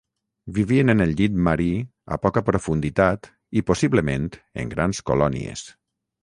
Vivien 0.53 0.91
en 0.93 1.01
el 1.03 1.11
llit 1.19 1.35
marí 1.47 1.67
a 2.15 2.17
poca 2.23 2.43
profunditat 2.47 3.29
i 3.61 3.63
possiblement 3.69 4.27
en 4.65 4.73
grans 4.73 5.05
colònies. 5.13 5.65